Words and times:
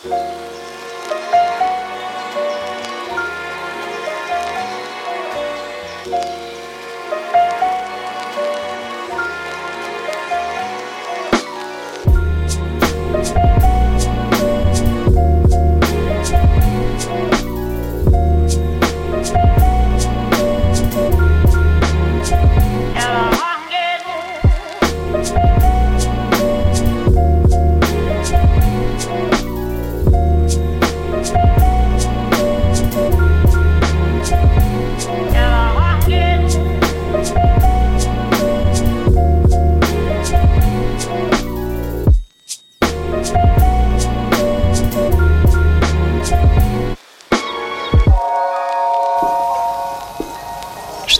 Thank 0.00 0.12
you. 6.12 6.47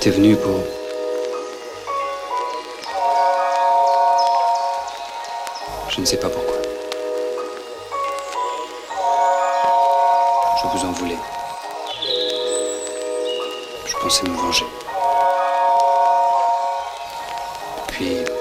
j'étais 0.01 0.11
venu 0.11 0.37
pour... 0.37 0.61
Je 5.89 6.01
ne 6.01 6.07
sais 6.07 6.19
pas 6.19 6.29
pourquoi. 6.29 6.55
Je 10.63 10.69
vous 10.69 10.87
en 10.87 10.93
voulais. 10.93 11.19
Je 13.87 13.97
pensais 13.97 14.29
me 14.29 14.37
venger. 14.37 14.67
Puis... 17.89 18.38